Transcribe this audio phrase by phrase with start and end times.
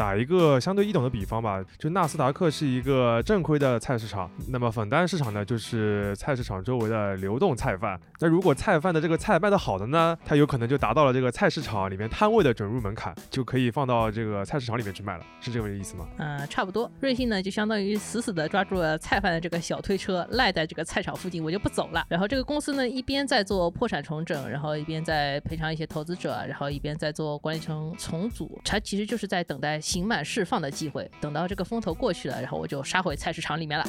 [0.00, 8.00] 打一个相对易懂的比方吧，就纳斯达克是一个正规的菜市场，那么粉单市场呢，就是菜市场周围的流动菜贩。
[8.18, 16.08] 那如果菜贩的这个菜卖得好的呢，他有可能就达到了这个菜市场里面摊位的准入门槛，就可以放到这个菜市场里面去卖了，是这个意思吗？
[16.16, 16.90] 嗯，差不多。
[17.00, 22.06] 瑞幸呢，就相当于死死的抓住了菜贩的这个小推车，赖在这个菜场附近，我就不走了。
[22.08, 29.78] 然后这个公司呢，一边在做破产重整，然后一边在赔偿一些投资者，然后一边在做管理层重组，它其实就是在等待。
[29.90, 33.84] 刑满释放的机会，等到这个风头过去了，然后我就杀回菜市场里面了。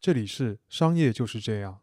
[0.00, 1.80] 这里是商业就是这样。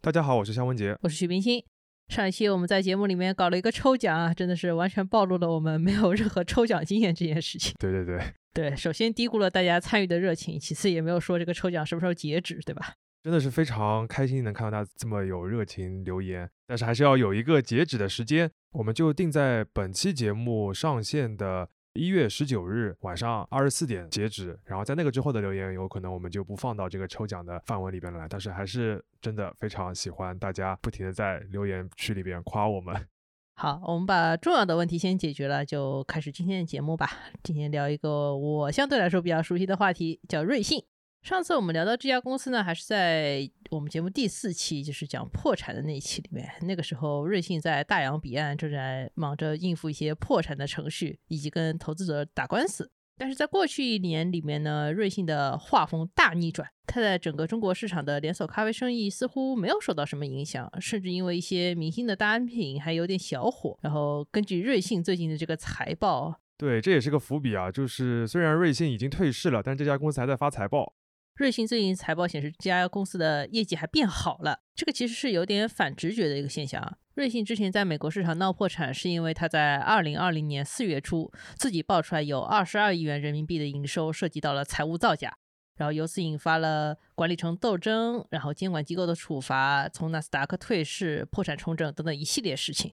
[0.00, 1.62] 大家好，我是肖文杰，我是许冰心。
[2.08, 7.74] 上一期我们在节目里面搞了一个抽奖啊，真的是完全暴露了我们没有任何抽奖经验这件事情。
[7.78, 8.20] 对对对
[8.52, 12.94] 对，首先低估了大家参与的热情，其次也没有说这个抽奖什么时候截止，对吧？
[13.22, 24.58] 真的是非常开心能看到大家这么有热情留言，但是还是要有一个截止的时间，我们就定在本期节目上线的一月十九日晚上二十四点截止。
[24.64, 28.26] 然后在那个之后的留言，有可能我们就不放到这个抽奖的范围里边来。
[28.28, 32.94] 但是还是真的非常喜欢大家不停的在留言区里边夸我们。
[33.58, 37.10] 好，我们把重要的问题先解决了，就开始今天的节目吧。
[37.42, 40.84] 今天聊一个我相对来说比较熟悉的话题，叫瑞幸。
[41.22, 46.48] 上次我们聊到这家公司呢，还是在我们节目第四期，就是讲破产的那一期里面。
[46.62, 52.90] 那个时候，瑞幸在大洋彼岸正在忙着应付一些破产的程序，以及跟投资者打官司。
[53.18, 63.76] 但是在过去一年里面呢，瑞幸的画风大逆转，它在整个中国市场的连锁咖啡生意似乎没有受到什么影响，甚至因为一些明星的单品还有点小火。
[63.82, 70.94] 然后根据瑞幸最近的这个财报，对，这也是个伏笔啊，就是虽然瑞幸已经退市了，但这家公司还在发财报。
[71.38, 74.58] 瑞幸最近财报显示，这家公司的业绩还变好了。
[74.74, 76.96] 这个其实是有点反直觉的一个现象啊。
[77.14, 85.32] 瑞幸之前在美国市场闹破产，是因为它在二零二零年四月初自己爆出来有二十二亿元人民币的营收涉及到了财务造假，
[85.76, 92.92] 然后由此引发了管理层斗争，然后监管机构的处罚，从纳斯达克退市、破产重整等等一系列事情。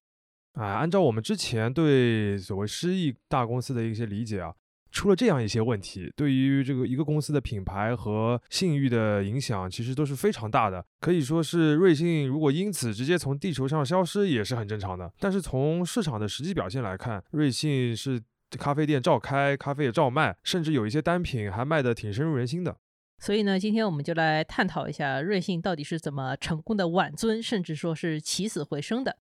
[0.53, 4.53] 啊，按照我们之前对所谓失忆大公司的一些理解啊。
[4.95, 10.83] 出了这样一些问题，对于这个一个公司的品牌和信誉的影响，其实都是非常大的。
[11.01, 15.11] 可以说是瑞幸如果因此直接从地球上消失，也是很正常的。
[15.19, 22.77] 但是从市场的实际表现来看，瑞幸是咖啡店照开，咖啡也照卖，甚至有一些单品还卖得挺深入人心的。
[23.19, 29.17] 所以呢，今天我们就来探讨一下瑞幸到底是怎么成功的挽尊，甚至说是起死回生的。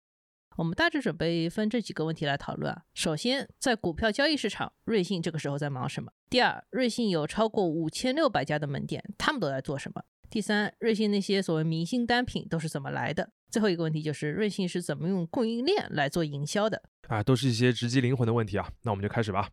[0.56, 2.82] 我们大致准备分这几个问题来讨论啊。
[2.94, 6.12] 首先，在股票交易市场，瑞幸这个时候在忙什么？
[6.28, 10.02] 第二，瑞幸有超过五千六百家的门店，他们都在做什么？
[10.28, 13.30] 第三，瑞幸那些所谓明星单品都是怎么来的？
[13.50, 16.82] 最后一个问题就是，瑞幸是怎么用供应链来做营销的？
[17.08, 18.70] 啊，都是一些直击灵魂的问题啊。
[18.82, 19.50] 那我们就开始吧。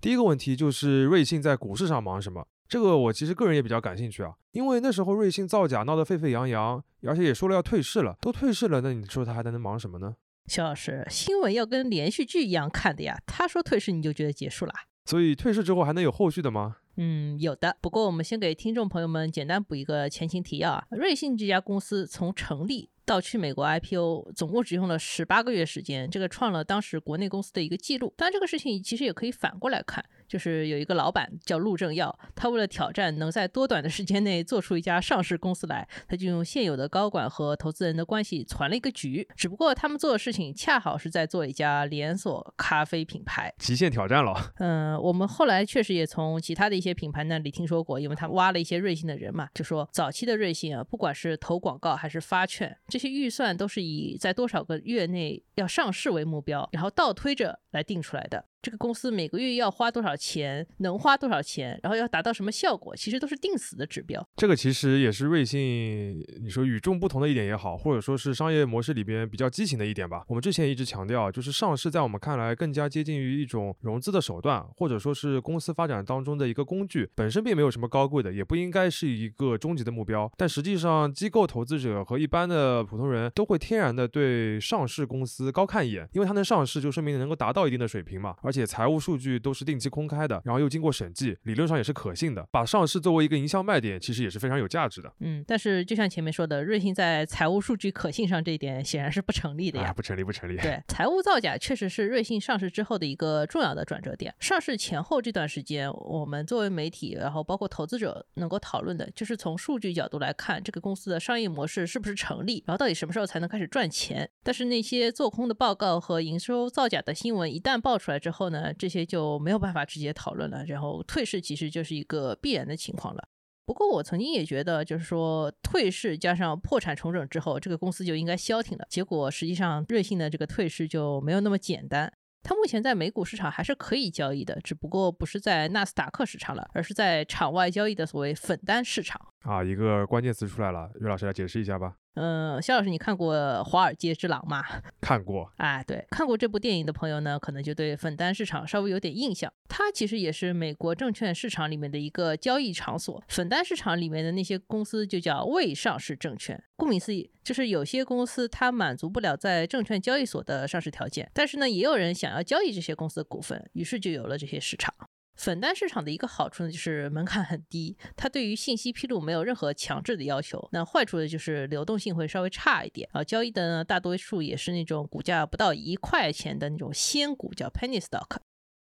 [0.00, 2.46] 第一个问题就是瑞幸在股市上忙什么？
[2.68, 10.16] 这个我其实个人也比较感兴趣啊，因为那时候瑞幸造假闹得沸沸扬扬，而且也说了要退市了，都退市了，那你说他还能忙什么呢？
[10.46, 14.72] 肖老师，新闻要跟连续剧一样看的呀，他说退市你就觉得结束了？
[15.06, 16.76] 所以退市之后还能有后续的吗？
[16.96, 17.76] 嗯，有的。
[17.80, 28.12] 不过我们先给听众朋友们简单补一个前情提要啊，瑞幸这家公司从成立到去美国 IPO，总共只用了十八个月时间，这个创了当时国内公司的一个记录。
[28.16, 30.04] 当然，这个事情其实也可以反过来看。
[30.28, 39.26] 就是有一个老板叫陆正耀，他为了挑战能在多短的时间内做出一家上市公司来，他就用现有的高管和投资人的关系传了一个局。
[39.34, 44.52] 只不过他们做的事情恰好是在做一家连锁咖啡品牌，极限挑战了。
[44.58, 58.44] 嗯，我们后来确实也从其他的一些品牌那里听说过，因为他挖了一些瑞幸的人嘛，就说早期的瑞幸啊，不管是投广告还是发券，这些预算都是以在多少个月内要上市为目标，然后倒推着来定出来的。
[58.60, 64.26] 这个公司每个月要花多少钱，能花多少钱，然后要达到什么效果，其实都是定死的指标。
[64.36, 70.24] 这个其实也是瑞幸，你说与众不同的一点也好，或者说是商业模式里边比较畸形的一点吧。
[70.26, 80.28] 我们之前一直强调，就是上市在我们看来更加接近于一种融资的手段，或者说是公司发展当中的一个工具，本身并没有什么高贵的，也不应该是一个终极的目标。
[80.36, 87.68] 但实际上，机构投资者和一般的普通人都会天然的对上市公司高看一眼，因为它能上市，就说明能够达到。
[87.68, 92.48] 一定的水平嘛，而且财务数据都是定期公开的，然后又经过审计，理论上也是可信的。
[92.50, 95.12] 把上市作为一个营销卖点，其实也是非常有价值的。
[95.20, 99.92] 嗯，但是就像前面说的，瑞幸在财务数据可信上这一点显然是不成立的呀。
[99.92, 100.56] 不成立，不成立。
[100.56, 104.34] 对，财务造假确实是瑞幸上市之后的一个重要的转折点。
[104.40, 114.30] 上市前后这段时间，我们作为媒体，然后包括投资者能够讨论的，就是从数据角度来看，这个公司的商业模式是不是成立，然后到底什么时候才能开始赚钱。
[114.42, 123.28] 但是那些做空的报告和营收造假的新闻一旦爆出来之后后呢，这些就没有办法直接讨论了，然后退市其实就是一个必然的情况了。
[123.66, 128.86] 不过我曾经也觉得，就是说退市加上破产重整之后，这个公司就应该消停了。
[128.88, 132.10] 结果实际上，瑞幸的这个退市就没有那么简单。
[132.42, 139.20] 它目前在美股市场还是可以交易的，只不过不是在纳斯达克市场了，而是在场外交易的所谓粉单市场。
[139.42, 141.94] 啊，一个关键词出来了，岳老师来解释一下吧。
[142.14, 144.64] 嗯，肖老师，你看过《华尔街之狼》吗？
[145.00, 145.52] 看过。
[145.56, 149.52] 啊，对，看过这部电影的朋友呢，可能就对粉单市场稍微有点印象。
[149.68, 153.22] 它其实也是美国证券市场里面的一个交易场所。
[153.28, 156.60] 粉单市场里面的那些公司就叫未上市证券。
[156.74, 164.92] 顾名思义，就是有些公司它满足不了在证券交易所的上市条件，但是呢，也有人想要交易这些公司的股份，于是就有了这些市场。
[165.38, 170.68] 粉单市场的一个好处呢，就是门槛很低，它对于信息披露没有任何强制的要求。
[170.72, 173.22] 那坏处呢，就是流动性会稍微差一点啊。
[173.22, 178.38] 交易的呢，大多数也是那种股价不到一块钱的那种仙股，叫 penny stock。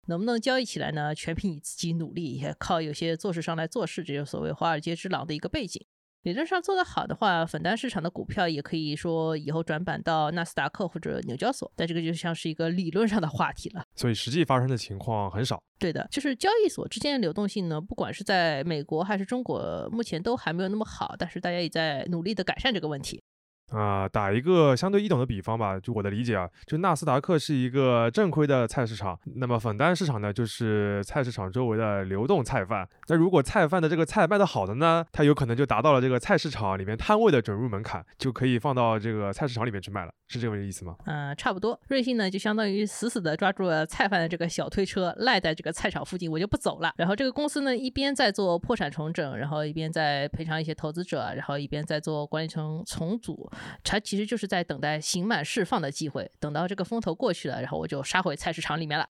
[0.07, 1.15] 能不能交易起来呢？
[1.15, 5.83] 全凭你自己努力，也靠有些做事商来做事，这就是所谓华尔街之狼的一个背景。
[6.25, 13.85] 理论上做得好的话，粉单市场的股票也可以说以后转板到纳斯达克或者纽交所，但这个就像是一个理论上的话题了。
[13.95, 15.63] 所以实际发生的情况很少。
[15.79, 23.23] 对的，就是交易所之间的流动性呢，不管是在美国还是中国，目前都还没有那么好，但是大家也在努力的改善这个问题。
[23.71, 32.89] 啊，打一个相对易懂的比方吧，就我的理解啊，就纳斯达克是一个正规的菜市场，那么粉单市场呢，就是菜市场周围的流动菜贩。
[33.09, 40.95] 那如果菜贩的这个菜卖得好的呢，他有可能就达到了这个菜市场里面摊位的准入门槛，就可以放到这个菜市场里面去卖了，是这个意思吗？
[41.07, 41.79] 嗯，差不多。
[41.89, 46.93] 瑞幸呢，就相当于死死的抓住了菜贩的这个小推车，赖在这个菜场附近，我就不走了。
[46.97, 53.51] 然后这个公司呢，一边在做破产重整，然后一边在赔偿一些投资者，然后一边在做管理层重组。
[53.83, 59.09] 他其实就是在等待刑满释放的机会，等到这个风头过去了，然后我就杀回菜市场里面了。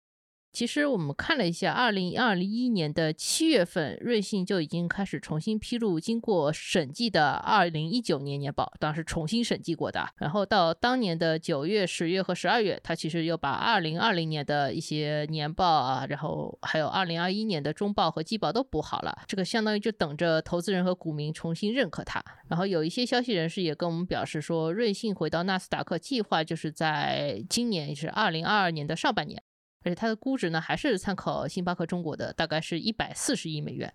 [0.51, 10.06] 其实我们看了一下，二零二一年的七月份，瑞幸就已经开始重新披露经过审计的二零一九年年报，当时重新审计过的。
[10.18, 19.16] 然后到当年的九月、十月和十二月，他其实又把二零二零年的一些年报啊，然后还有二零二一年的中报和季报都补好了。
[19.28, 22.22] 这个相当于就等着投资人和股民重新认可它。
[22.48, 29.42] 然后有一些消息人士也跟我们表示说，瑞幸回到纳斯达克计划就是在今年，也是二零二二年的上半年。
[29.89, 33.91] 而且它的估值呢，还是参考星巴克中国的，大概是一百四十亿美元，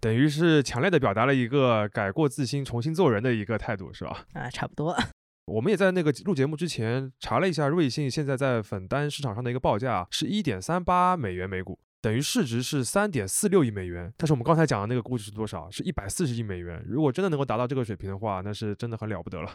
[0.00, 4.24] 等于是强烈的表达了一个改过自新、重新做人的一个态度，是吧？
[4.32, 4.96] 啊，差不多。
[5.44, 14.10] 我们也在那个录节目之前查了一下，瑞幸现在在粉单市场上的一个报价是一点三八美元每股，等于市值是三点四六亿美元。
[14.16, 15.70] 但是我们刚才讲的那个估值是多少？
[15.70, 16.82] 是一百四十亿美元。
[16.88, 19.50] 如果真的能够达到这个水平的话，那是真的很了不得了。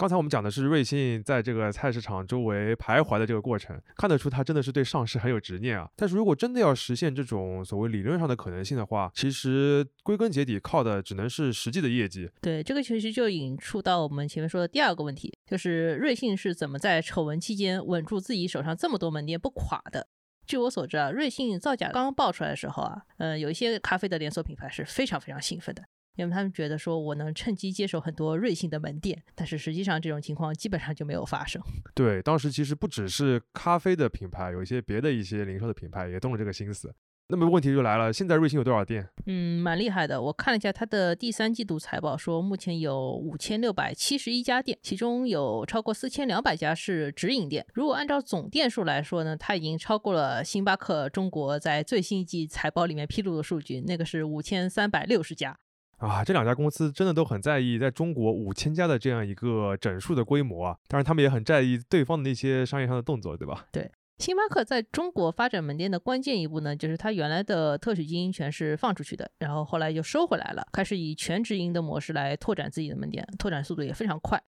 [0.00, 5.86] 刚才我们讲的是瑞幸在这个菜市场周围徘徊的这个过程，看得出他真的是对上市很有执念啊。
[5.94, 12.30] 但是如果真的要实现这种所谓理论上的可能性的话，其实归根结底靠的只能是实际的业绩。
[12.40, 20.08] 对，这个其实就引出到我们前面说的第二个问题，就是瑞幸是怎么在丑闻期间稳住自己手上这么多门店不垮的？
[20.46, 25.82] 据我所知啊，瑞幸造假刚爆出来的时候啊，呃，有一些咖啡的连锁品牌是非常非常兴奋的。
[26.20, 31.60] 因为他们觉得说我能趁机接手很多瑞幸的门店，但是实际上这种情况基本上就没有发生。
[31.94, 36.94] 对，当时其实不只是咖啡的品牌，有一些别的一些零售的品牌也动了这个心思。
[37.32, 39.08] 那么问题就来了，现在瑞幸有多少店？
[39.26, 40.20] 嗯，蛮厉害的。
[40.20, 47.64] 我看了一下它的第三季度财报，说目前有五千六百七十一家店，其中有超过四千两百家是直营店。
[47.72, 55.56] 如果按照总店数来说呢，它已经超过了星巴克中国在最新一季财报里面披露的数据，那个是五千三百六十家。
[56.00, 63.66] 啊，这两家公司真的都很在意在中国五千家的这样一个整数的规模啊，当然他们也很在意对方的那些商业上的动作，对吧？
[63.70, 74.42] 对，星巴克在中国发展门店的关键一步呢，就是它原来的特许经营权是放出去的，然后后来又收回来了，开始以全直营的模式来拓展自己的门店，拓展速度也非常快。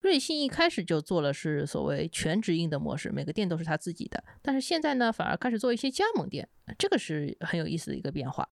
[0.00, 8.48] 瑞幸一开始就做了是所谓全直营的模式，每个店都是他自己的，但是现在呢，反而开始做一些加盟店，这个是很有意思的一个变化。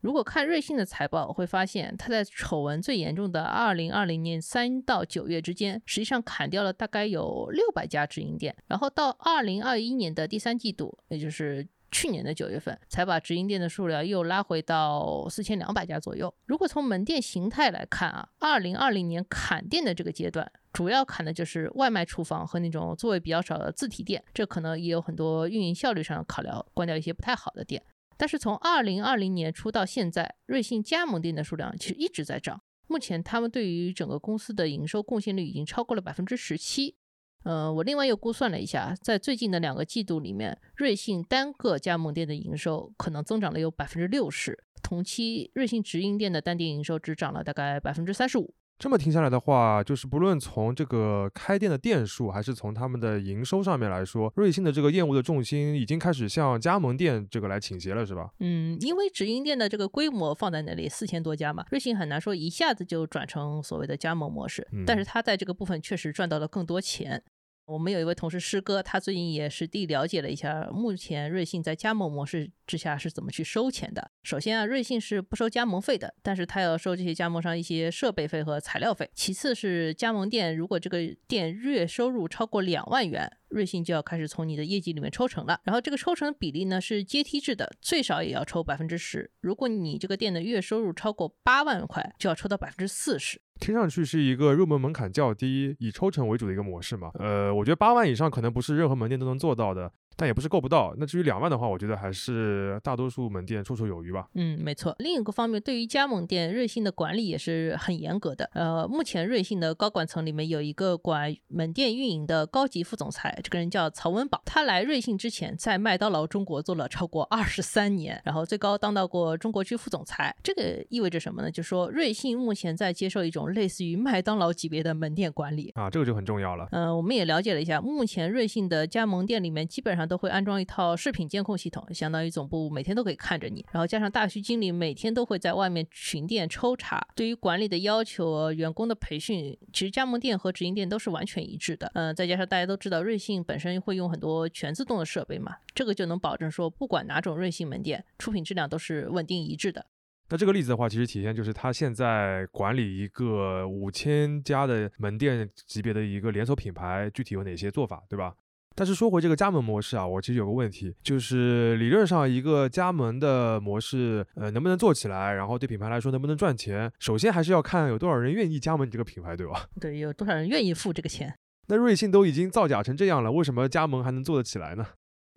[0.00, 16.32] 如果看瑞幸的财报，会发现它在丑闻最严重的二零二零年三到九月之间，实际上砍掉了大概有六百家直营店，然后到二零二一年的第三季度，也就是去年的九月份，才把直营店的数量又拉回到四千两百家左右。
[16.46, 27.82] 如果从门店形态来看啊，二零二零年砍店的这个阶段，主要砍的就是外卖厨房和那种座位比较少的自提店，这可能也有很多运营效率上的考量，关掉一些不太好的店。
[28.18, 32.60] 但是从二零二零年初到现在，瑞幸加盟店的数量其实一直在涨。
[32.88, 36.96] 目前他们对于整个公司的营收贡献率已经超过了百分之十七。
[37.44, 48.52] 嗯，我另外又估算了一下，在最近的两个季度里面，瑞幸单个加盟店的营收可能增长了有百分之六十，同期瑞幸直营店的单店营收只涨了大概百分之三十五。
[48.78, 58.30] 这么听下来的话，就是不论从这个开店的店数，还是从他们的营收上面来说，瑞幸的这个业务的重心已经开始向加盟店这个来倾斜了，是吧？
[58.38, 67.24] 嗯，因为直营店的这个规模放在那里，四千多家嘛，瑞幸很难说一下子就转成所谓的加盟模式，但是他在这个部分确实赚到了更多钱。
[67.68, 74.10] 我们有一位同事师哥，他最近也实地了解了一下，目前瑞幸在加盟模式之下是怎么去收钱的。
[74.22, 79.10] 首先啊，瑞幸是不收加盟费的，但是他要收这些加盟商一些设备费和材料费。
[79.12, 83.30] 其次是加盟店，如果这个店月收入超过两万元。
[83.48, 89.30] 瑞幸就要开始从你的业绩里面抽成了，然后这个抽成比例呢是阶梯制的，最少也要抽百分之十。
[89.40, 93.40] 如果你这个店的月收入超过八万块，就要抽到百分之四十。
[93.58, 97.10] 听上去是一个入门门槛较低、以抽成为主的一个模式嘛？
[97.18, 99.90] 呃，我觉得八万以上可能不是任何门店都能做到的。
[100.20, 100.92] 但也不是够不到。
[100.98, 104.28] 那至于两万的话，我觉得还是大多数门店绰绰有余吧。
[104.34, 104.92] 嗯，没错。
[104.98, 108.50] 另一个方面，对于加盟店，瑞幸的管理也是很严格的。
[108.52, 114.42] 呃，目前瑞幸的高管层里面有一个管门店运营的高级副总裁，这个人叫曹文宝。
[114.44, 120.34] 他来瑞幸之前，在麦当劳中国做了超过二十三年，然后最高当到过中国区副总裁。
[120.42, 121.48] 这个意味着什么呢？
[121.48, 126.66] 就说瑞幸目前在接受一种类似于麦当劳级别的门店管理啊，这个就很重要了。
[126.72, 130.08] 嗯，我们也了解了一下，目前瑞幸的加盟店里面基本上。
[130.08, 137.06] 都会安装一套视频监控系统，相当于总部每天都可以看着你，然后加上大区经理每天都会在外面巡店抽查。
[137.14, 141.90] 对于管理的要求、员工的培训，其实加盟店和直营店都是完全一致的。
[141.92, 149.84] 嗯，再加上大家都知道，瑞幸本身会用很多全自动的设备嘛，这个就能保证说，不管哪种瑞幸门店，出品质量都是稳定一致的。
[150.30, 158.34] 那这个例子的话，其实体现就是他现在管理一个五千家的门店级别的一个连锁品牌，具体有哪些做法，对吧？
[158.74, 169.66] 但是说回这个加盟模式啊，我其实有个问题，就是理论上一个加盟的模式，呃，能不能做起来，然后对品牌来说能不能赚钱，首先还是要看有多少人愿意加盟你这个品牌，对吧？
[169.80, 171.34] 对，有多少人愿意付这个钱？
[171.66, 174.86] 那瑞幸都已经造假成这样了，为什么加盟还能做得起来呢？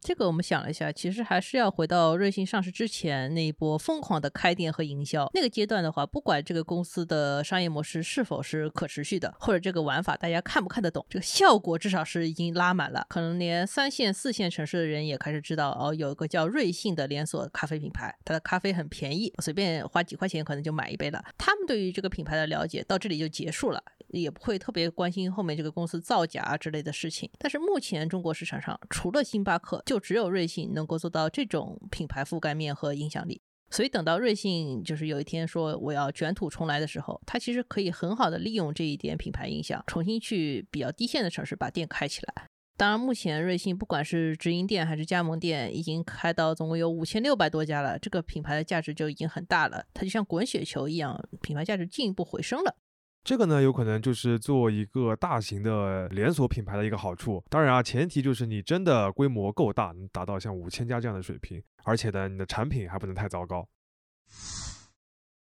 [0.03, 21.23] 这个我们想了一下，其实还是要回到瑞幸上市之前那一波疯狂的开店和营销那个阶段的话，不管这个公司的商业模式是否是可持续的，或者这个玩法大家看不看得懂，这个效果至少是已经拉满了，可能连三线、四线城市的人也开始知道哦，有一个叫瑞幸的连锁咖啡品牌，它的咖啡很便宜，随便花几块钱可能就买一杯了。
[21.37, 23.83] 他们对于这个品牌的了解到这里就结束了。
[24.11, 27.29] 也不会特别关心后面这个公司造假之类的事情。
[27.37, 33.41] 但是目前中国市场上，除了星巴克，就只有瑞幸能够做到这种品牌覆盖面和影响力。
[33.69, 42.47] 所以等到瑞幸就是有一天说我要卷土重来的时候，它其实可以很好的利用这一点品牌影响，重新去比较低线的城市把店开起来。
[42.75, 49.85] 当然，目前瑞幸不管是直营店还是加盟店，已经开到总共有五千六百多家了，这个品牌的价值就已经很大了。
[49.93, 52.75] 它就像滚雪球一样，品牌价值进一步回升了。
[53.23, 57.43] 这个呢，有可能就是做一个大型的连锁品牌的一个好处。
[57.49, 63.67] 当然啊，前提就是你真的规模够大，能达到像五千家这样的水平，而且呢，你的产品还不能太糟糕。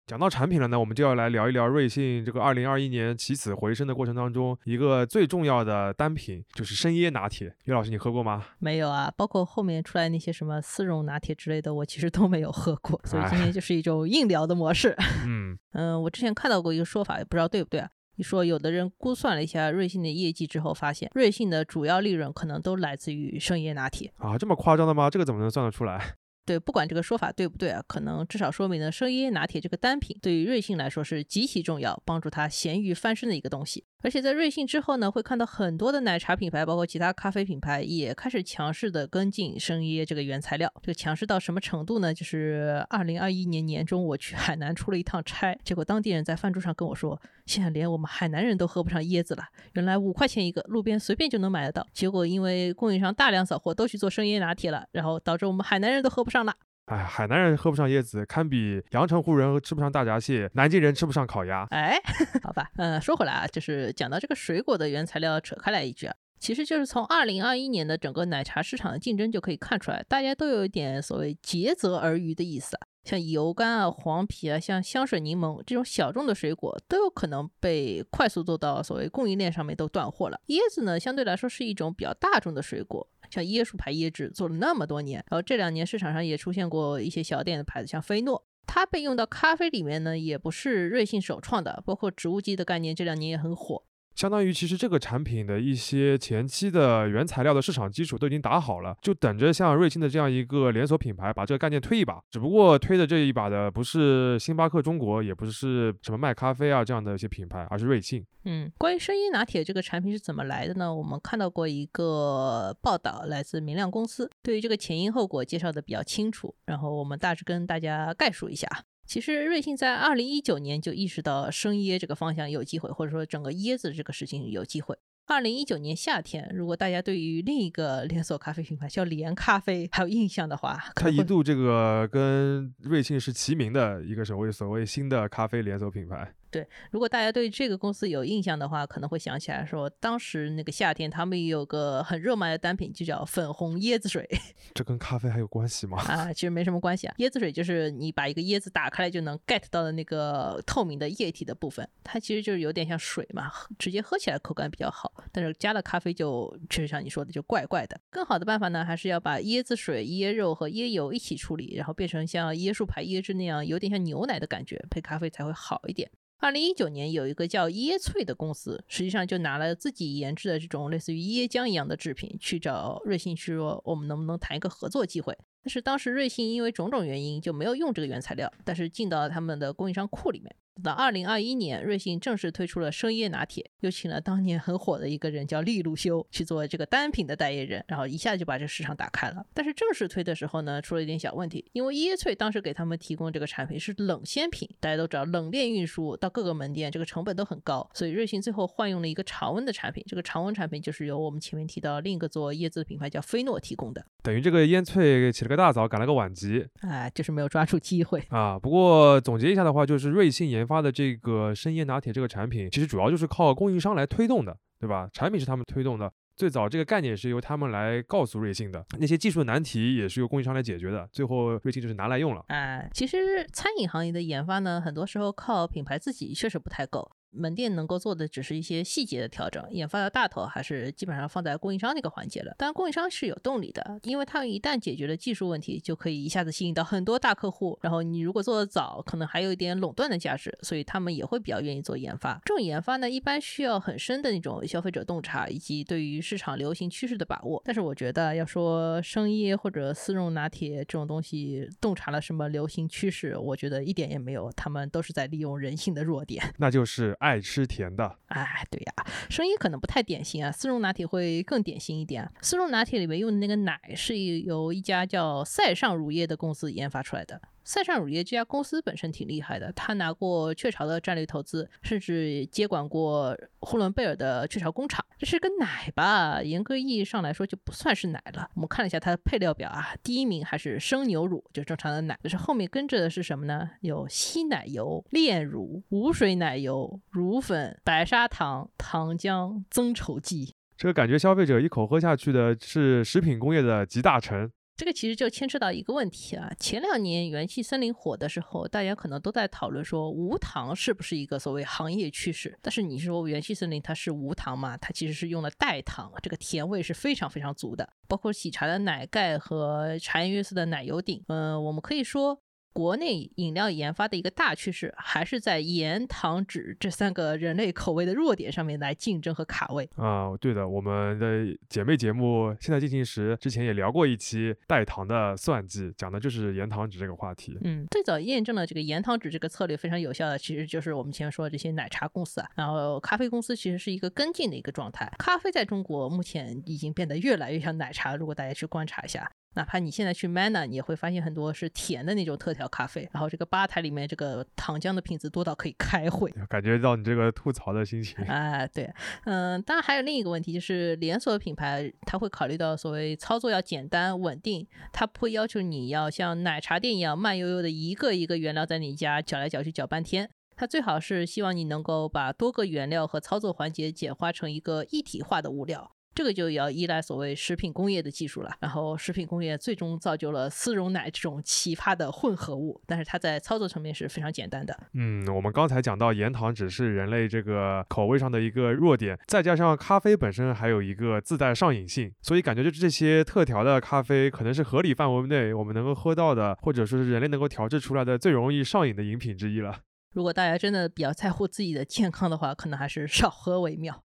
[0.06, 7.54] 讲到产品了呢，我们就要来聊一聊瑞幸这个二零二一年起死回生的过程当中，一个最重要的单品就是生椰拿铁。
[7.64, 8.44] 于老师，你喝过吗？
[8.58, 13.00] 没有啊，包括后面出来那些什么丝绒拿铁之类的，我其实都没有喝过。
[13.04, 14.94] 所以今天就是一种硬聊的模式。
[15.26, 17.88] 嗯嗯，我之前看到过一个说法，也不知道对不对啊？
[18.16, 24.36] 你说有的人估算了一下瑞幸的业绩之后，发现瑞幸的主要利润可能都来自于生椰拿铁啊？
[24.36, 25.08] 这么夸张的吗？
[25.08, 26.16] 这个怎么能算得出来？
[26.46, 33.84] 对，不管这个说法对不对啊，可能至少说明了生椰拿铁这个单品对于瑞幸来说是极其重要，帮助它咸鱼翻身的一个东西。
[34.04, 40.70] 而且在瑞幸之后呢，会看到很多的奶茶品牌，包括其他咖啡品牌，也开始强势的跟进生椰这个原材料。
[40.82, 42.12] 这个强势到什么程度呢？
[42.12, 49.44] 就是二零二一年年中，我去海南出了一趟差，结果当地人在饭桌上跟我说，现在连我们海南人都喝不上椰子了。
[49.72, 51.86] 原来五块钱一个，路边随便就能买得到。
[51.94, 56.54] 结果因为供应商大量扫货，都去做生椰拿铁了，然后导致我们海南人都喝不上了。
[56.86, 61.66] 哎，海南人喝不上椰子，堪比阳澄湖人吃不上大闸蟹，南京人吃不上烤鸭。
[61.70, 61.98] 哎，
[62.44, 72.86] 好吧，嗯，说回来啊，就是讲到这个水果的原材料，扯开来一句啊，其实就是从二零二一年的整个奶茶市场的竞争就可以看出来，大家都有一点所谓竭泽而渔的意思啊。
[73.02, 80.40] 像油柑啊、黄皮啊、像香水柠檬这种小众的水果，都有可能被快速做到所谓供应链上面都断货了。
[80.46, 93.84] 椰子呢，相对来说是一种比较大众的水果，像椰树牌椰汁做了那么多年，然后这两年市场上也出现过一些小店的牌子，像菲诺，它被用到咖啡里面呢，也不是瑞幸首创的，包括植物基的概念这两年也很火。
[94.14, 102.20] 相当于其实这个产品的一些前期的原材料的市场基础都已经打好了，就等着像瑞幸的这样一个连锁品牌把这个概念推一把。
[102.30, 108.24] 只不过推的这一把的不是星巴克中国，也不是什么卖咖啡啊这样的一些品牌，而是瑞幸。
[108.44, 110.94] 嗯，关于生椰拿铁这个产品是怎么来的呢？
[110.94, 116.54] 我们看到过一个报道，来自明亮公司，对于这个前因后果介绍的比较清楚。
[116.66, 118.68] 然后我们大致跟大家概述一下。
[119.06, 124.96] 其实瑞幸在二零一九年就意识到生椰这个方向有机会，或者说整个椰子这个事情有机会。
[125.26, 136.34] 二零一九年夏天，如果大家对于另一个连锁咖啡品牌叫连咖啡还有印象的话，它一度这个跟瑞幸是齐名的一个所谓所谓新的咖啡连锁品牌。
[136.54, 144.24] 对，如果大家对这个公司有印象的话，可能会想起来说，当时那个夏天他们也有个很热卖的单品，就叫粉红椰子水。
[144.72, 146.00] 这跟咖啡还有关系吗？
[146.02, 147.14] 啊，其实没什么关系啊。
[147.18, 155.12] 椰子水就是你把一个椰子打开来就能 get 到的那个透明的液体的部分，它其实就是有点像水嘛，直接喝起来口感比较好。
[155.32, 158.00] 但是加了咖啡就确实像你说的就怪怪的。
[158.10, 166.08] 更好的办法呢，还是要把椰子水、椰肉和椰油一起处理，然后变成像椰树牌椰汁那样有点像牛奶的感觉，配咖啡才会好一点。
[166.44, 175.34] 二零一九年，有一个叫椰萃的公司，实际上就拿了自己研制的这种类似于椰浆一样的制品，去找瑞幸去说，我们能不能谈一个合作机会？
[175.62, 180.54] 但是当时瑞幸因为种种原因就没有用这个原材料，但是进到了他们的供应商库里面。
[180.74, 189.44] 等到二零二一年，瑞幸正式推出了生椰拿铁，又请了当年很火的一个人叫利路修去做这个单品的代言人，然后一下就把这个市场打开了。
[189.54, 200.02] 但是正式推的时候呢，出了一点小问题，因为椰萃当时给他们提供这个产品是冷鲜品，大家都知道冷链运输到各个门店这个成本都很高，所以瑞幸最后换用了一个常温的产品。
[200.08, 204.04] 这个常温产品就是由我们前面提到另一个做椰子的品牌叫菲诺提供的。
[204.22, 208.58] 等于这个烟萃起了个大早，赶了个晚集，哎，就是没有抓住机会啊。
[208.58, 215.06] 不过总结一下的话，就是瑞幸研研发的这个生椰拿铁这个产品，其实主要就是靠供应商来推动的，对吧？
[215.12, 222.42] 产品是他们推动的，最早这个概念是由他们来告诉瑞幸的，那些技术难题也是由供应商来解决的，最后瑞幸就是拿来用了。
[222.48, 227.10] 哎，其实餐饮行业的研发呢，很多时候靠品牌自己确实不太够。
[227.34, 232.54] 门店能够做的只是一些细节的调整，研发的大头还是基本上放在供应商那个环节了。
[232.56, 237.78] 当然，供应商是有动力的，因为他们一旦解决了技术问题，就可以一下子吸引到很多大客户。
[237.82, 242.40] 然后你如果做的早，可能还有一点垄断的价值，所以他们也会比较愿意做研发。
[242.44, 247.60] 这种研发呢，一般需要很深的那种消费者洞察以及对于市场流行趋势的把握。
[247.64, 257.16] 但是我觉得要说生椰或者丝绒拿铁这种东西洞察了什么流行趋势，我觉得一点也没有，他们都是在利用人性的弱点，那就是。
[257.24, 258.92] 爱吃甜的，哎，对呀，
[259.30, 260.52] 声音可能不太典型啊。
[260.52, 262.30] 丝绒拿铁会更典型一点。
[262.42, 267.40] 丝绒拿铁里面用的那个奶是由一家叫塞尚乳业的公司研发出来的。
[267.64, 275.04] 塞尚乳业这家公司本身挺厉害的，他拿过雀巢的战略投资，甚至接管过呼伦贝尔的雀巢工厂。
[275.18, 276.42] 这是个奶吧？
[276.42, 278.48] 严格意义上来说就不算是奶了。
[278.54, 282.18] 我们看了一下它的配料表啊，第一名还是生牛乳，就正常的奶。
[282.22, 283.70] 但是后面跟着的是什么呢？
[283.80, 290.54] 有稀奶油、炼乳、无水奶油、乳粉、白砂糖、糖浆、增稠剂。
[290.76, 294.50] 这个感觉消费者一口喝下去的是食品工业的集大成。
[294.76, 302.58] 这个其实就牵扯到一个问题啊，前两年元气森林火的时候，大家可能都在讨论说无糖是不是一个所谓行业趋势。
[302.60, 304.76] 但是你说元气森林它是无糖嘛？
[304.76, 307.88] 它其实是用了代糖，这个甜味是非常非常足的。
[308.08, 312.43] 包括喜茶的奶盖和茶颜悦色的奶油顶，嗯，我们可以说。
[312.74, 320.36] 国内饮料研发的一个大趋势，还是在盐、糖、脂这三个人类口味的弱点上面来竞争和卡位啊。
[320.40, 327.56] 对的，我们的姐妹节目《现在进行时》之前也聊过一期代糖的算计，讲的就是盐、糖、脂这个话题。
[327.62, 332.50] 嗯，最早验证了这个盐、糖、脂这个策略非常有效的，其实就是我们前面说的这些奶茶公司啊。
[332.56, 335.08] 然后咖啡公司其实是一个跟进的一个状态。
[335.16, 339.30] 咖啡在中国目前已经变得越来越像奶茶，如果大家去观察一下。
[339.54, 343.08] 哪怕你现在去 Mana，你也会发现很多是甜的那种特调咖啡。
[343.12, 348.24] 然后这个吧台里面这个糖浆的品质多到可以开会，感觉到你这个吐槽的心情。
[348.26, 348.92] 哎，对，
[349.24, 360.28] 嗯，当然还有另一个问题，就是连锁品牌它会考虑到所谓操作要简单稳定，它不会要求你要像奶茶店一样慢悠悠的一个一个原料在你家搅来搅去搅半天。
[360.56, 365.92] 它最好是希望你能够把多个原料和操作环节简化成一个一体化的物料。
[366.14, 374.78] 这个就要依赖所谓食品工业的技术了，然后食品工业最终造就了丝绒奶这种奇葩的混合物，但是它在操作层面是非常简单的。
[374.92, 389.80] 嗯，我们刚才讲到盐糖只是人类这个口味上的一个弱点，再加上咖啡本身还有一个自带上瘾性，所以感觉就是这些特调的咖啡可能是合理范围内我们能够喝到的，或者说是人类能够调制出来的最容易上瘾的饮品之一了。
[390.12, 394.04] 如果大家真的比较在乎自己的健康的话，可能还是少喝为妙。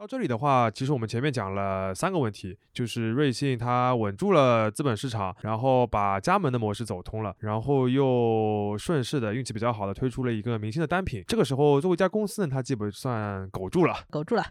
[0.00, 11.22] 到这里的话，其实我们前面讲了三个问题，就是瑞幸它稳住了资本市场，然后把加盟的模式走通了，然后又顺势的运气比较好的推出了一个明星的单品。
[11.26, 14.42] 这个时候，作为一家公司呢，它基本算苟住了，苟住了。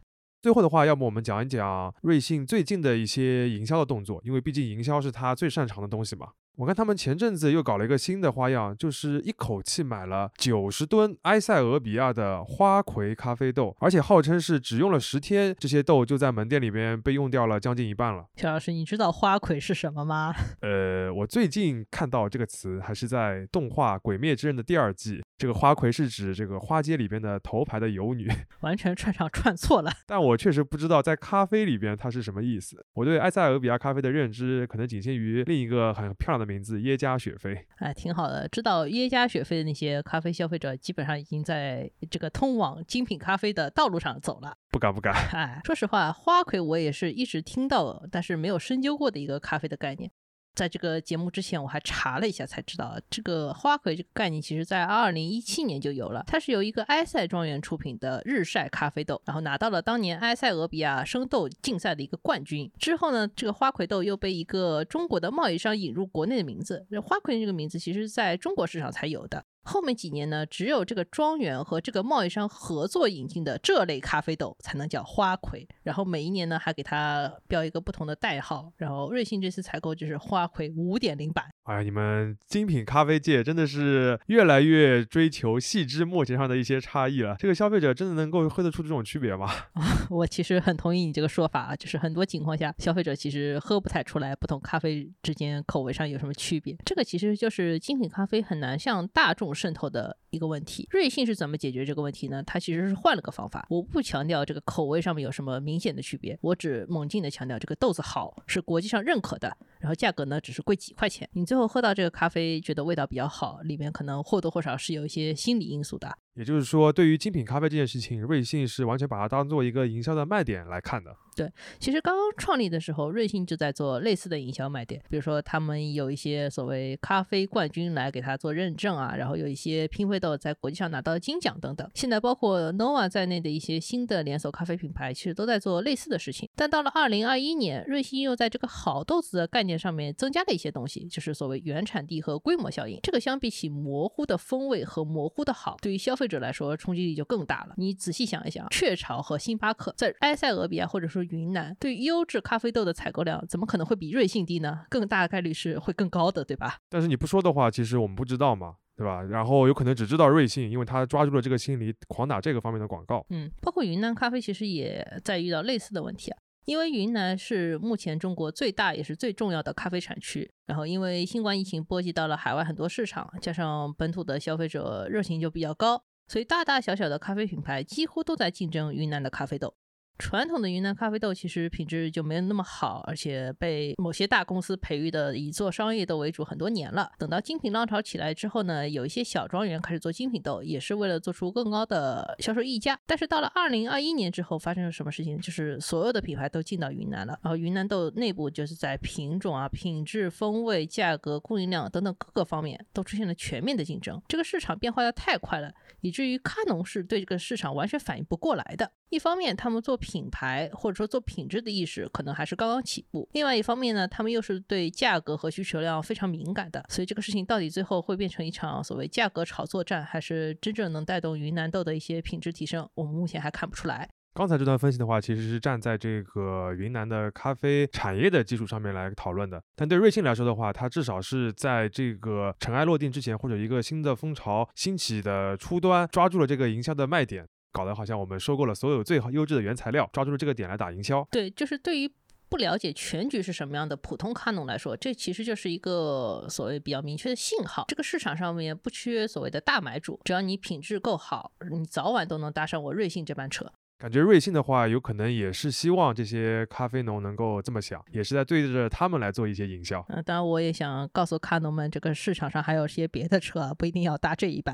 [0.44, 6.28] 最后的话，要么我们讲一讲瑞幸最近的一些营销的动作，因为毕竟营销是他最擅长的东西嘛。
[6.56, 18.26] 我看他们前阵子又搞了一个新的花样，就是一口气买了九十吨埃塞俄比亚的花魁咖啡豆，而且号称是只用了十天，这些豆就在门店里边被用掉了将近一半了。
[18.36, 20.34] 乔老师，你知道花魁是什么吗？
[20.62, 25.24] 呃，我最近看到这个词还是在动画《鬼灭之刃》的第二季。
[25.40, 29.90] 这个花魁是指这个花街里边的头牌的游女， 完全串上串错了。
[30.06, 32.86] 但我确实不知道在咖啡里边它是什么意思。
[32.94, 37.66] 我对埃塞俄比亚咖啡的认知可能仅限于另一个很漂亮的名字——耶加雪菲。
[37.78, 38.46] 哎，挺好的。
[38.50, 44.54] 知道耶加雪菲的那些咖啡消费者，基本上已经在这个通往精品咖啡的道路上走了。
[44.70, 45.14] 不敢不敢。
[45.32, 50.12] 哎，说实话，花魁我也是一直听到，但是没有深究过的一个咖啡的概念。
[50.56, 56.24] 在这个节目之前，我还查了一下，才知道这个花魁这个概念，其实在二零一七年就有了。
[56.28, 62.70] 它是由一个埃塞庄园出品的日晒咖啡豆，然后拿到了当年埃塞俄比亚生豆竞赛的一个冠军。
[62.78, 66.86] 之后呢，这个花魁豆又被一个中国的贸易商引入国内的名字。
[67.02, 69.46] 花魁这个名字，其实在中国市场才有的。
[69.70, 75.68] 后面几年呢，只有这个庄园和这个贸易商合作引进的这类咖啡豆才能叫花魁。
[75.84, 78.74] 然后每一年呢，还给它标一个不同的代号。
[78.78, 81.46] 然后瑞幸这次采购就是花魁五点零版。
[81.66, 87.36] 哎呀，你们精品咖啡界真的是越来越追求细枝末节上的一些差异了。
[87.38, 89.48] 这个消费者真的能够喝得出这种区别吗？
[90.10, 96.76] 我其实很同意你这个说法啊，就是很多情况下，消费者其实喝不太出来不同咖啡之间口味上有什么区别。
[96.84, 100.88] 这个其实就是精品咖啡很难向大众渗透的一个问题。
[100.90, 102.42] 瑞幸是怎么解决这个问题呢？
[102.44, 103.68] 它其实是换了个方法。
[103.70, 109.58] 我不强调这个口味上面有什么明显的区别，我只猛劲的强调这个豆子好，是国际上认可的。
[109.80, 111.28] 然后价格呢，只是贵几块钱。
[111.34, 116.16] 你最后喝到这个咖啡，觉得味道比较好，里面可能或多或少是有一些心理因素的。
[116.36, 121.14] 也就是说，对于精品咖啡这件事情，瑞幸是完全把它当做一个营销的卖点来看的。
[121.36, 131.90] 对，其实刚刚创立的时候，瑞幸就在做类似的营销卖点，比如说他们有一些所谓咖啡冠军来给他做认证啊，然后有一些拼配豆在国际上拿到金奖等等。
[131.94, 136.50] 现在包括 Nova 在内的一些新的连锁咖啡品牌，其实都在做类似的事情。
[136.56, 143.00] 但到了二零二一年，瑞幸又在这个好豆子的概念上面增加了一些东西，就是所谓原产地和规模效应。
[143.04, 147.74] 这个相比起模糊的风味和模糊的好，对于消费者来说冲击力就更大了。
[147.78, 154.86] 你仔细想一想，雀巢和星巴克在埃塞俄比亚或者说云南对优质咖啡豆的采购量，怎么可能会比瑞幸低呢？
[154.90, 156.80] 更大的概率是会更高的，对吧？
[156.90, 159.22] 但是你不说的话，其实我们不知道嘛，对吧？
[159.22, 163.26] 然后有可能只知道瑞幸，因为他抓住了这个心理，狂打这个方面的广告。
[163.30, 166.38] 嗯，包括云南咖啡其实也在遇到类似的问题啊。
[166.66, 179.76] 因为云南是目前中国最大也是最重要的咖啡产区，然后因为新冠疫情波及到了海外很多市场，加上本土的消费者热情就比较高，所以大大小小的咖啡品牌几乎都在竞争云南的咖啡豆。
[180.20, 187.10] 传统的云南咖啡豆其实品质就没有那么好，而且被某些大公司培育的以做商业豆为主很多年了。
[187.18, 193.00] 等到精品浪潮起来之后呢，有一些小庄园开始做精品豆，也是为了做出更高的销售溢价。
[193.06, 195.40] 但是到了二零二一年之后，发生了什么事情？
[195.40, 204.22] 就是所有的品牌都进到云南了，然后云南豆内部就是在品种啊、品质、风味、价格、供应量等等各个方面都出现了全面的竞争。
[204.28, 208.92] 这个市场变化的太快了，以至于咖农是对这个市场完全反应不过来的。
[209.10, 216.86] 一方面，他们做品牌或者说做品质的意识可能还是刚刚起步；另外一方面呢，他们又是对价格和需求量非常敏感的。
[216.90, 224.08] 所以这个事情到底最后会变成一场所谓价格炒作战，还是真正能带动云南豆的一些品质提升，我们目前还看不出来。
[224.36, 229.62] 刚才这段分析的话，其实是站在这个云南的咖啡产业的基础上面来讨论的。
[229.76, 241.28] 但对瑞幸来说的话，它至少是在这个尘埃落定之前，或者一个新的风潮兴起的初端，抓住了这个营销的卖点，搞得好像我们收购了所有最好优质的原材料，抓住了这个点来打营销。
[241.32, 242.12] 对，就是对于
[242.50, 247.86] 不了解全局是什么样的普通卡农来说，这其实就是一个所谓比较明确的信号。
[247.88, 253.72] 这个市场上面不缺所谓的大买主，只要你品质够好，你早晚都能搭上我瑞幸这班车。
[254.00, 260.04] 感觉瑞幸的话，有可能也是希望这些咖啡农能够这么想，也是在对着他们来做一些营销。
[260.08, 264.74] 嗯，当然我也想告诉咖农们，这个市场上还有些别的车，不一定要搭这一班。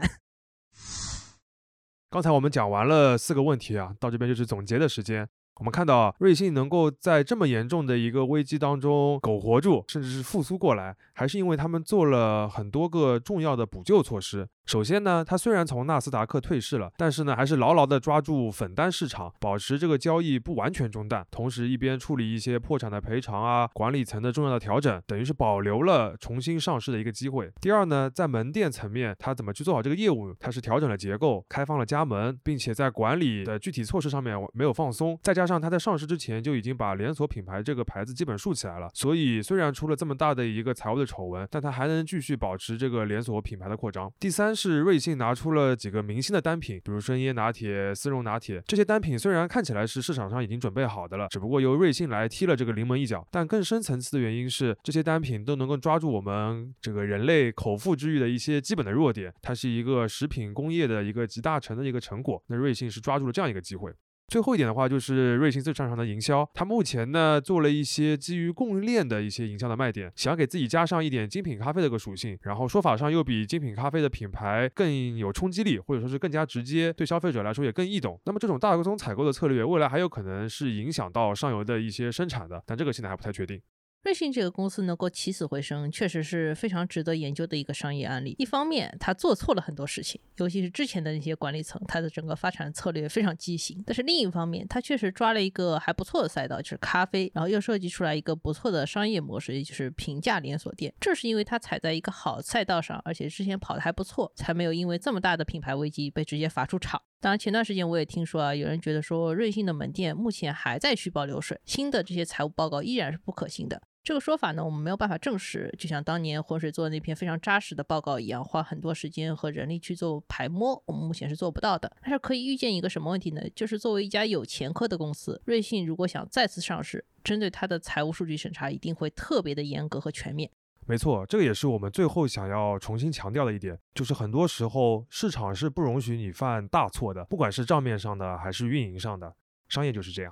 [2.15, 5.27] 刚才我们讲完了四个问题啊，到这边就是总结的时间。
[5.55, 14.47] 我们看到瑞幸能够在这么严重的一个危机当中苟活住，甚至是复苏过来，还是因为他们做了很多个重要的补救措施。
[14.65, 21.23] 首先呢，它虽然从纳斯达克退市了，但是呢，还是牢牢地抓住粉单市场，保持这个交易不完全中断。
[21.29, 27.51] 同时，一边处理一些破产的赔偿啊，管理层的重要的调整，等于是保留了重新上市的一个机会。
[27.61, 30.33] 第二呢，在门店层面，它怎么去做好这个业务？
[30.39, 35.15] 它是调整了结构，开放了加盟，并且在管理的具体措施上面没有放松。
[35.21, 44.11] 再加上它在上市之前就已经把连锁品牌这个牌子基本竖起来了，所以虽然出了这么大的一个财务的丑闻，但它还能继续保持这个连锁品牌的扩张。
[44.19, 44.54] 第三。
[44.55, 48.63] 是瑞幸拿出了几个明星的单品，比如生椰拿铁、丝绒拿铁。
[48.65, 53.27] 这些单品虽然看起来是市场上已经准备好的了，只不过由瑞幸来踢了这个临门一脚。
[53.31, 59.33] 但更深层次的原因是，这些单品都能够抓住我们整个人类口腹之欲的一些基本的弱点。
[59.41, 62.41] 它是一个食品工业的一个集大成的一个成果。
[62.47, 63.91] 那瑞幸是抓住了这样一个机会。
[64.27, 66.49] 最后一点的话，就是瑞幸最擅长的营销。
[66.53, 78.19] 它目前呢做了一些基于供应链的一些营销的卖点，想给自己加上一点精品咖啡的个属性，然后说法上又比精品咖啡的品牌更有冲击力，或者说是更加直接，对消费者来说也更易懂。
[78.25, 83.61] 那么这种大宗采购的策略，未来还有可能是影响到上游的一些生产的，但这个现在还不太确定。
[84.05, 88.35] 瑞幸这个公司能够起死回生，确实是非常值得研究的一个商业案例。
[88.37, 93.83] 一方面，他做错了很多事情，尤其是之前的那些管理层，他的整个发展策略非常畸形。
[93.83, 100.93] 但是另一方面，他确实抓了一个还不错的赛道，就是咖啡，然后又设计出来一个不错的商业模式，也就是平价连锁店。
[100.99, 107.01] 正是因为他踩在一个好赛道上，而且之前跑的还不错，才没有因为这么大的品牌危机被直接罚出场。
[107.19, 113.81] 当然，前段时间我也听说啊，有人觉得说瑞幸的门店目前还在虚报流水，新的这些财务报告依然是不可信的。
[114.05, 121.91] 这个说法呢，我们没有办法证实，就像当年浑水做的那篇非常扎实的报告一样，花很多时间和人力去做排摸，我们目前是做不到的。
[122.03, 123.41] 但是可以预见一个什么问题呢？
[123.55, 130.51] 就是作为一家有前科的公司，瑞信如果想再次上市，针对它的财务数据审查一定会特别的严格和全面。
[130.85, 139.35] 没错，这个也是我们最后想要重新强调的一点，就是很多时候市场是不容许你犯大错的，不管是账面上的还是运营上的，
[139.67, 140.31] 商业就是这样。